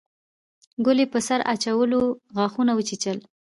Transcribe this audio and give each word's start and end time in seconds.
ګلي 0.85 1.05
په 1.13 1.19
سر 1.27 1.39
اچولو 1.53 2.01
غاښونه 2.35 2.71
وچيچل. 2.75 3.17